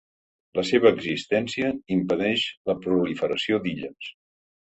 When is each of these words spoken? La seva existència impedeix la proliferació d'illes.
La 0.59 0.61
seva 0.69 0.91
existència 0.95 1.69
impedeix 1.95 2.45
la 2.71 2.77
proliferació 2.87 3.61
d'illes. 3.67 4.09